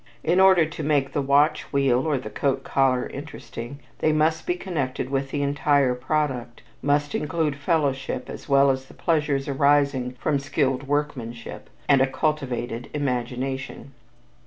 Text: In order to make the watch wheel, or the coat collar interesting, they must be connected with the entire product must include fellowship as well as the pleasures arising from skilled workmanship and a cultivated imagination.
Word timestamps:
In 0.23 0.39
order 0.39 0.65
to 0.65 0.81
make 0.83 1.13
the 1.13 1.21
watch 1.21 1.71
wheel, 1.71 2.07
or 2.07 2.17
the 2.17 2.31
coat 2.31 2.63
collar 2.63 3.05
interesting, 3.09 3.79
they 3.99 4.11
must 4.11 4.47
be 4.47 4.55
connected 4.55 5.11
with 5.11 5.29
the 5.29 5.43
entire 5.43 5.93
product 5.93 6.63
must 6.81 7.13
include 7.13 7.55
fellowship 7.55 8.27
as 8.27 8.49
well 8.49 8.71
as 8.71 8.85
the 8.85 8.95
pleasures 8.95 9.47
arising 9.47 10.13
from 10.19 10.39
skilled 10.39 10.87
workmanship 10.87 11.69
and 11.87 12.01
a 12.01 12.07
cultivated 12.07 12.89
imagination. 12.95 13.91